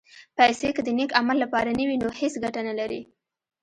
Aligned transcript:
پېسې 0.37 0.69
که 0.75 0.81
د 0.83 0.89
نېک 0.97 1.11
عمل 1.19 1.37
لپاره 1.43 1.69
نه 1.79 1.83
وي، 1.87 1.95
نو 2.03 2.07
هېڅ 2.19 2.33
ګټه 2.43 2.61
نه 2.67 2.73
لري. 2.79 3.01